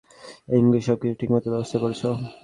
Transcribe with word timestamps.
English, 0.55 0.81
সবকিছু 0.87 1.15
ঠিকমতো 1.19 1.47
ব্যবস্থা 1.53 1.77
করেছ? 1.83 2.01